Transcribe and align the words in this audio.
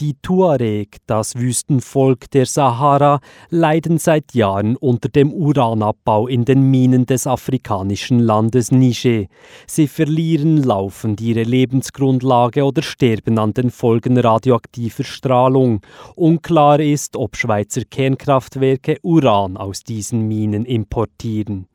Die 0.00 0.14
Tuareg, 0.22 0.96
das 1.06 1.36
Wüstenvolk 1.36 2.30
der 2.30 2.46
Sahara, 2.46 3.20
leiden 3.50 3.98
seit 3.98 4.32
Jahren 4.32 4.76
unter 4.76 5.10
dem 5.10 5.30
Uranabbau 5.30 6.26
in 6.26 6.46
den 6.46 6.70
Minen 6.70 7.04
des 7.04 7.26
afrikanischen 7.26 8.18
Landes 8.18 8.72
Niger. 8.72 9.26
Sie 9.66 9.88
verlieren 9.88 10.62
laufend 10.62 11.20
ihre 11.20 11.42
Lebensgrundlage 11.42 12.64
oder 12.64 12.80
sterben 12.80 13.38
an 13.38 13.52
den 13.52 13.70
Folgen 13.70 14.16
radioaktiver 14.16 15.04
Strahlung. 15.04 15.82
Unklar 16.16 16.80
ist, 16.80 17.14
ob 17.18 17.36
Schweizer 17.36 17.82
Kernkraftwerke 17.84 18.96
Uran 19.02 19.58
aus 19.58 19.82
diesen 19.82 20.26
Minen 20.26 20.64
importieren. 20.64 21.66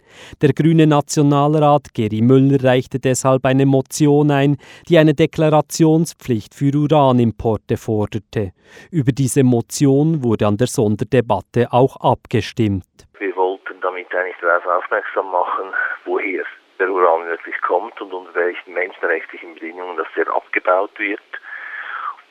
Der 0.42 0.54
grüne 0.54 0.88
Nationalrat 0.88 1.94
Geri 1.94 2.22
Müller 2.22 2.64
reichte 2.64 3.00
deshalb 3.00 3.46
eine 3.46 3.68
Motion 3.68 4.32
ein, 4.32 4.58
die 4.90 4.98
eine 4.98 5.14
Deklarationspflicht 5.14 6.56
für 6.56 6.76
Uranimporte 6.76 7.78
fordert 7.78 8.15
forderte. 8.16 8.54
Über 8.92 9.12
diese 9.12 9.44
Motion 9.44 10.24
wurde 10.24 10.48
an 10.48 10.58
der 10.58 10.68
Sonderdebatte 10.68 11.68
auch 11.72 11.98
abgestimmt. 11.98 12.86
Wir 13.20 13.36
wollten 13.36 13.80
damit 13.82 14.14
eigentlich 14.14 14.38
darauf 14.42 14.66
aufmerksam 14.66 15.32
machen, 15.32 15.74
woher 16.06 16.44
der 16.80 16.90
Uran 16.90 17.28
wirklich 17.28 17.60
kommt 17.62 18.00
und 18.02 18.14
unter 18.14 18.36
welchen 18.36 18.74
menschenrechtlichen 18.74 19.54
Bedingungen 19.54 19.98
das 19.98 20.08
sehr 20.16 20.28
abgebaut 20.28 20.92
wird. 20.98 21.22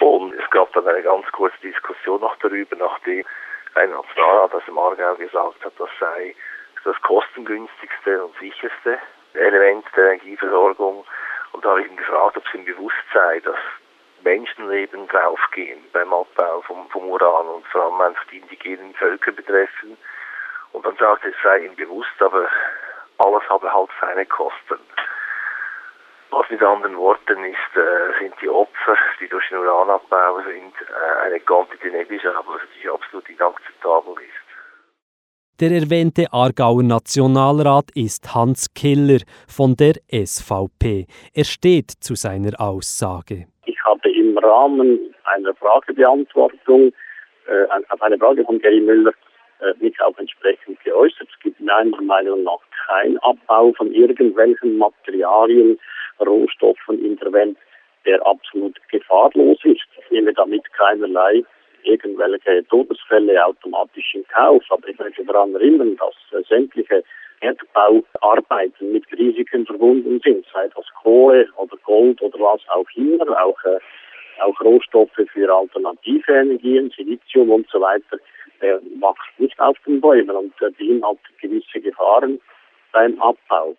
Und 0.00 0.34
es 0.34 0.48
gab 0.50 0.72
dann 0.74 0.86
eine 0.86 1.02
ganz 1.02 1.26
kurze 1.32 1.56
Diskussion 1.62 2.20
noch 2.20 2.36
darüber, 2.36 2.76
nachdem 2.76 3.24
ein 3.74 3.90
Nationalrat 3.90 4.54
aus 4.54 4.64
dem 4.66 4.78
Aargau 4.78 5.14
gesagt 5.16 5.64
hat, 5.64 5.72
das 5.78 5.88
sei 5.98 6.34
das 6.84 7.00
kostengünstigste 7.00 8.24
und 8.24 8.36
sicherste 8.38 8.98
Element 9.32 9.84
der 9.96 10.12
Energieversorgung. 10.12 11.04
Und 11.52 11.64
da 11.64 11.70
habe 11.70 11.82
ich 11.82 11.88
ihn 11.88 11.96
gefragt, 11.96 12.36
ob 12.36 12.44
es 12.46 12.54
ihm 12.54 12.66
bewusst 12.66 12.96
sei, 13.14 13.40
dass 13.40 13.56
Menschenleben 14.24 15.06
draufgehen 15.08 15.78
beim 15.92 16.12
Abbau 16.12 16.62
vom, 16.62 16.88
vom 16.88 17.08
Uran 17.08 17.46
und 17.46 17.66
vor 17.66 17.84
allem 17.84 18.00
einfach 18.00 18.24
die 18.32 18.38
indigenen 18.38 18.94
Völker 18.94 19.32
betreffen. 19.32 19.96
Und 20.72 20.84
dann 20.84 20.96
sagte 20.96 21.28
es 21.28 21.36
sei 21.42 21.58
ihm 21.66 21.76
bewusst, 21.76 22.20
aber 22.20 22.48
alles 23.18 23.48
habe 23.48 23.72
halt 23.72 23.90
seine 24.00 24.26
Kosten. 24.26 24.80
Was 26.30 26.50
mit 26.50 26.62
anderen 26.62 26.96
Worten 26.96 27.44
ist, 27.44 27.76
äh, 27.76 28.18
sind 28.20 28.34
die 28.42 28.48
Opfer, 28.48 28.96
die 29.20 29.28
durch 29.28 29.48
den 29.50 29.58
Uranabbau 29.58 30.40
sind, 30.40 30.74
äh, 30.80 31.26
eine 31.26 31.38
Quantität 31.38 31.92
negligible, 31.92 32.60
die 32.82 32.88
absolut 32.88 33.28
inakzeptabel 33.28 34.14
ist. 34.14 34.44
Der 35.60 35.70
erwähnte 35.70 36.26
Aargauer 36.32 36.82
Nationalrat 36.82 37.92
ist 37.94 38.34
Hans 38.34 38.74
Killer 38.74 39.20
von 39.46 39.76
der 39.76 39.94
SVP. 40.10 41.06
Er 41.32 41.44
steht 41.44 41.92
zu 42.00 42.16
seiner 42.16 42.60
Aussage. 42.60 43.46
Ich 43.64 43.78
habe 43.84 44.00
im 44.24 44.38
Rahmen 44.38 45.14
einer 45.24 45.54
Fragebeantwortung 45.54 46.92
äh, 47.46 47.64
auf 47.90 48.02
eine 48.02 48.18
Frage 48.18 48.44
von 48.44 48.58
Gary 48.58 48.80
Müller 48.80 49.12
äh, 49.60 49.72
mich 49.78 50.00
auch 50.00 50.16
entsprechend 50.18 50.82
geäußert. 50.82 51.28
Es 51.30 51.40
gibt 51.40 51.60
meiner 51.60 52.00
Meinung 52.02 52.42
nach 52.44 52.60
keinen 52.86 53.18
Abbau 53.18 53.72
von 53.72 53.92
irgendwelchen 53.92 54.78
Materialien, 54.78 55.78
Rohstoffen 56.20 57.04
in 57.04 57.16
der 57.16 57.32
Welt, 57.32 57.56
der 58.06 58.24
absolut 58.26 58.76
gefahrlos 58.88 59.58
ist. 59.64 59.82
Ich 59.98 60.10
nehme 60.10 60.32
damit 60.32 60.62
keinerlei 60.72 61.42
irgendwelche 61.82 62.66
Todesfälle 62.68 63.44
automatisch 63.44 64.14
in 64.14 64.26
Kauf. 64.28 64.62
Aber 64.70 64.88
ich 64.88 64.98
möchte 64.98 65.24
daran 65.24 65.54
erinnern, 65.54 65.96
dass 65.96 66.14
äh, 66.38 66.44
sämtliche 66.48 67.02
Erdbauarbeiten 67.40 68.92
mit 68.92 69.04
Risiken 69.12 69.66
verbunden 69.66 70.20
sind, 70.24 70.46
sei 70.52 70.68
das 70.74 70.86
Kohle 71.02 71.46
oder 71.56 71.76
Gold 71.84 72.20
oder 72.22 72.38
was 72.38 72.60
auch 72.68 72.86
immer, 72.96 73.44
auch, 73.44 73.62
äh, 73.64 73.78
auch 74.40 74.60
Rohstoffe 74.60 75.10
für 75.32 75.54
alternative 75.54 76.32
Energien, 76.32 76.92
Silizium 76.96 77.50
und 77.50 77.68
so 77.70 77.80
weiter, 77.80 78.18
der 78.60 78.80
wächst 78.82 79.38
nicht 79.38 79.58
auf 79.60 79.76
den 79.86 80.00
Bäumen 80.00 80.30
und 80.30 80.54
äh, 80.60 81.02
hat 81.02 81.18
gewisse 81.40 81.80
Gefahren 81.80 82.40
beim 82.92 83.20
Abbau. 83.20 83.76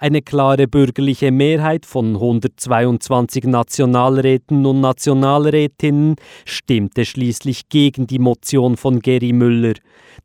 Eine 0.00 0.22
klare 0.22 0.68
bürgerliche 0.68 1.32
Mehrheit 1.32 1.84
von 1.84 2.14
122 2.14 3.42
Nationalräten 3.46 4.64
und 4.64 4.80
Nationalrätinnen 4.80 6.14
stimmte 6.44 7.04
schließlich 7.04 7.68
gegen 7.68 8.06
die 8.06 8.20
Motion 8.20 8.76
von 8.76 9.00
Geri 9.00 9.32
Müller. 9.32 9.74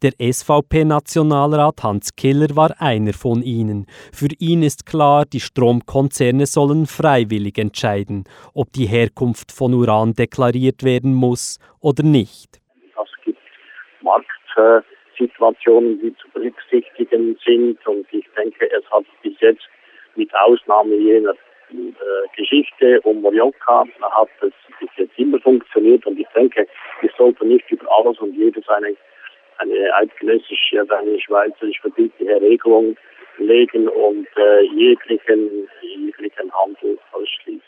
Der 0.04 0.12
SVP-Nationalrat 0.20 1.82
Hans 1.82 2.16
Killer 2.16 2.56
war 2.56 2.80
einer 2.80 3.14
von 3.14 3.42
ihnen. 3.42 3.88
Für 4.12 4.30
ihn 4.38 4.62
ist 4.62 4.86
klar, 4.86 5.26
die 5.26 5.40
Stromkonzerne 5.40 6.46
sollen 6.46 6.86
freiwillig 6.86 7.58
entscheiden, 7.58 8.26
ob 8.54 8.72
die 8.74 8.86
Herkunft 8.86 9.52
von 9.52 9.74
Uran 9.74 10.14
deklariert 10.14 10.84
werden 10.84 11.16
muss 11.16 11.58
oder 11.80 12.04
nicht. 12.04 12.62
Es 12.96 13.26
gibt 13.26 13.40
Markt. 14.04 14.28
Situationen, 15.18 16.00
die 16.00 16.16
zu 16.18 16.30
berücksichtigen 16.30 17.38
sind. 17.46 17.86
Und 17.88 18.06
ich 18.12 18.26
denke, 18.38 18.70
es 18.72 18.84
hat 18.92 19.06
bis 19.22 19.34
jetzt 19.40 19.68
mit 20.16 20.34
Ausnahme 20.36 20.96
jener 20.96 21.36
äh, 21.72 22.28
Geschichte 22.36 23.02
um 23.02 23.22
Morioka 23.22 23.86
hat 24.02 24.30
es 24.42 24.54
bis 24.80 24.90
jetzt 24.98 25.18
immer 25.18 25.40
funktioniert. 25.40 26.06
Und 26.06 26.20
ich 26.20 26.28
denke, 26.36 26.68
wir 27.02 27.10
sollten 27.18 27.48
nicht 27.48 27.70
über 27.72 27.86
alles 27.92 28.20
und 28.20 28.34
jedes 28.36 28.68
eine, 28.70 28.96
eine 29.58 29.94
eidgenössische, 29.96 30.86
eine 30.90 31.20
schweizerisch 31.20 31.80
verbindliche 31.82 32.42
Regelung 32.42 32.96
legen 33.38 33.88
und 33.88 34.28
äh, 34.38 34.62
jeglichen, 34.76 35.68
jeglichen 35.82 36.52
Handel 36.54 37.00
ausschließen. 37.12 37.62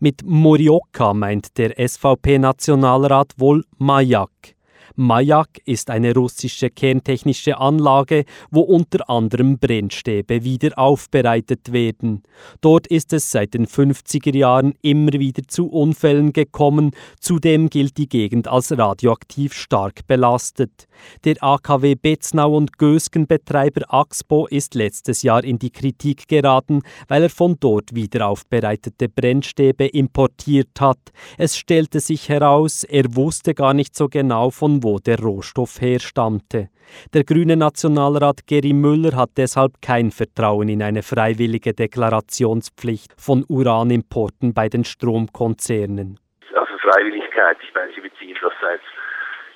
Mit 0.00 0.22
Morioka 0.24 1.14
meint 1.14 1.58
der 1.58 1.78
SVP-Nationalrat 1.78 3.34
wohl 3.38 3.62
Mayak. 3.78 4.51
Majak 4.96 5.60
ist 5.64 5.90
eine 5.90 6.14
russische 6.14 6.68
kerntechnische 6.68 7.58
Anlage, 7.58 8.24
wo 8.50 8.60
unter 8.60 9.08
anderem 9.08 9.58
Brennstäbe 9.58 10.44
wieder 10.44 10.78
aufbereitet 10.78 11.72
werden. 11.72 12.22
Dort 12.60 12.86
ist 12.86 13.12
es 13.12 13.30
seit 13.30 13.54
den 13.54 13.66
50er 13.66 14.36
Jahren 14.36 14.74
immer 14.82 15.12
wieder 15.12 15.42
zu 15.46 15.68
Unfällen 15.68 16.32
gekommen, 16.32 16.92
zudem 17.20 17.70
gilt 17.70 17.96
die 17.96 18.08
Gegend 18.08 18.48
als 18.48 18.76
radioaktiv 18.76 19.54
stark 19.54 20.06
belastet. 20.06 20.86
Der 21.24 21.42
AKW 21.42 21.94
Betznau 21.94 22.56
und 22.56 22.78
Gösgen-Betreiber 22.78 23.92
Axpo 23.92 24.46
ist 24.46 24.74
letztes 24.74 25.22
Jahr 25.22 25.42
in 25.42 25.58
die 25.58 25.70
Kritik 25.70 26.28
geraten, 26.28 26.82
weil 27.08 27.24
er 27.24 27.30
von 27.30 27.56
dort 27.58 27.94
wieder 27.94 28.28
aufbereitete 28.28 29.08
Brennstäbe 29.08 29.86
importiert 29.86 30.80
hat. 30.80 30.98
Es 31.38 31.56
stellte 31.56 32.00
sich 32.00 32.28
heraus, 32.28 32.84
er 32.84 33.16
wusste 33.16 33.54
gar 33.54 33.74
nicht 33.74 33.96
so 33.96 34.08
genau, 34.08 34.50
von 34.50 34.81
wo 34.82 34.98
der 34.98 35.18
Rohstoff 35.18 35.80
herstammte. 35.80 36.68
Der 37.14 37.24
grüne 37.24 37.56
Nationalrat 37.56 38.46
Geri 38.46 38.72
Müller 38.72 39.16
hat 39.16 39.30
deshalb 39.36 39.80
kein 39.80 40.10
Vertrauen 40.10 40.68
in 40.68 40.82
eine 40.82 41.02
freiwillige 41.02 41.72
Deklarationspflicht 41.72 43.14
von 43.18 43.44
Uranimporten 43.48 44.54
bei 44.54 44.68
den 44.68 44.84
Stromkonzernen. 44.84 46.18
Also 46.54 46.78
Freiwilligkeit, 46.78 47.56
ich 47.62 47.74
meine, 47.74 47.92
Sie 47.94 48.00
beziehen 48.00 48.36
das 48.42 48.52
seit 48.60 48.80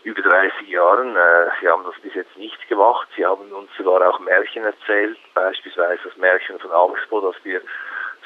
über 0.05 0.23
30 0.23 0.69
Jahren. 0.69 1.17
Äh, 1.17 1.51
Sie 1.61 1.69
haben 1.69 1.83
das 1.85 2.01
bis 2.01 2.15
jetzt 2.15 2.37
nicht 2.37 2.57
gemacht. 2.69 3.09
Sie 3.17 3.27
haben 3.27 3.53
uns 3.53 3.71
sogar 3.77 4.09
auch 4.09 4.21
Märchen 4.21 4.65
erzählt, 4.65 5.19
beispielsweise 5.35 6.01
das 6.05 6.17
Märchen 6.17 6.59
von 6.61 6.71
Augsburg, 6.71 7.35
dass 7.35 7.45
wir 7.45 7.61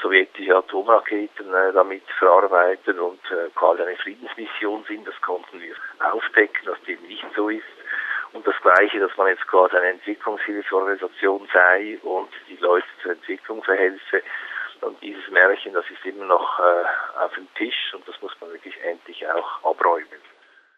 sowjetische 0.03 0.57
Atomraketen 0.57 1.53
äh, 1.53 1.73
damit 1.73 2.03
verarbeiten 2.19 2.99
und 2.99 3.21
äh, 3.31 3.51
quasi 3.55 3.83
eine 3.83 3.97
Friedensmission 3.97 4.85
sind. 4.85 5.07
Das 5.07 5.21
konnten 5.21 5.61
wir 5.61 5.75
aufdecken, 6.13 6.67
dass 6.67 6.81
dem 6.83 7.01
nicht 7.03 7.25
so 7.35 7.49
ist. 7.49 7.65
Und 8.33 8.47
das 8.47 8.55
Gleiche, 8.63 9.01
dass 9.01 9.17
man 9.17 9.29
jetzt 9.29 9.47
quasi 9.47 9.77
eine 9.77 9.89
Entwicklungshilfeorganisation 9.89 11.49
sei 11.53 11.99
und 12.03 12.31
die 12.49 12.57
Leute 12.57 12.87
zur 13.03 13.13
Entwicklung 13.13 13.63
verhelfe. 13.63 14.23
Und 14.83 15.03
dieses 15.03 15.29
Märchen, 15.31 15.75
das 15.75 15.85
ist 15.91 16.05
immer 16.05 16.25
noch 16.25 16.59
äh, 16.59 17.23
auf 17.25 17.35
dem 17.35 17.53
Tisch 17.55 17.93
und 17.95 18.07
das 18.09 18.21
muss 18.23 18.33
man 18.41 18.51
wirklich 18.53 18.75
endlich 18.83 19.27
auch 19.29 19.65
abräumen. 19.65 20.30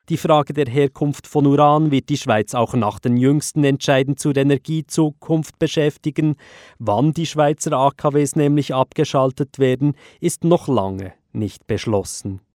Die 0.08 0.16
Frage 0.16 0.52
der 0.52 0.66
Herkunft 0.66 1.28
von 1.28 1.46
Uran 1.46 1.92
wird 1.92 2.08
die 2.08 2.16
Schweiz 2.16 2.54
auch 2.54 2.74
nach 2.74 2.98
den 2.98 3.16
jüngsten 3.16 3.62
Entscheiden 3.62 4.16
zur 4.16 4.36
Energiezukunft 4.36 5.60
beschäftigen. 5.60 6.34
Wann 6.78 7.12
die 7.12 7.26
Schweizer 7.26 7.72
AKWs 7.72 8.34
nämlich 8.34 8.74
abgeschaltet 8.74 9.60
werden, 9.60 9.94
ist 10.20 10.42
noch 10.42 10.68
lange 10.68 11.12
nicht 11.32 11.66
beschlossen. 11.66 12.42